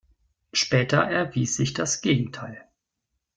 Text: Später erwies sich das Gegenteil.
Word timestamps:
Später 0.51 0.97
erwies 1.03 1.57
sich 1.57 1.73
das 1.75 2.01
Gegenteil. 2.01 2.67